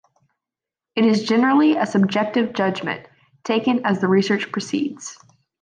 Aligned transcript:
It 0.95 1.05
is 1.05 1.25
generally 1.27 1.75
a 1.75 1.85
subjective 1.85 2.53
judgment, 2.53 3.07
taken 3.43 3.85
as 3.85 4.01
the 4.01 4.07
research 4.07 4.51
proceeds. 4.51 5.15